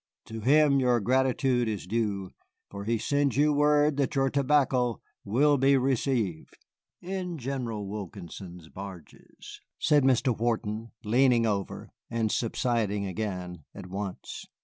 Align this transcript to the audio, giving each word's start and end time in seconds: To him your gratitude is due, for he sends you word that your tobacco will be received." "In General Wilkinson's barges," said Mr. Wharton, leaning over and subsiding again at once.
To 0.25 0.39
him 0.39 0.79
your 0.79 0.99
gratitude 0.99 1.67
is 1.67 1.85
due, 1.85 2.31
for 2.71 2.85
he 2.85 2.97
sends 2.97 3.37
you 3.37 3.53
word 3.53 3.97
that 3.97 4.15
your 4.15 4.31
tobacco 4.31 4.99
will 5.23 5.59
be 5.59 5.77
received." 5.77 6.57
"In 7.03 7.37
General 7.37 7.87
Wilkinson's 7.87 8.67
barges," 8.67 9.61
said 9.77 10.03
Mr. 10.03 10.35
Wharton, 10.35 10.89
leaning 11.03 11.45
over 11.45 11.91
and 12.09 12.31
subsiding 12.31 13.05
again 13.05 13.63
at 13.75 13.85
once. 13.85 14.47